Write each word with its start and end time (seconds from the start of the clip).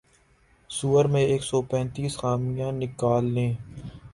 سؤر 0.69 1.05
میں 1.13 1.21
ایک 1.25 1.43
سو 1.43 1.61
پینتیس 1.71 2.13
خامیاں 2.17 2.71
نکال 2.71 3.23
لیں 3.33 3.51